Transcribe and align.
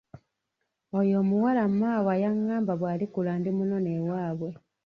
Oyo 0.99 1.15
omuwala 1.23 1.63
maawa 1.79 2.13
yangamba 2.23 2.73
bw'alikula 2.79 3.31
ndimunona 3.39 3.89
ewaabwe. 3.99 4.51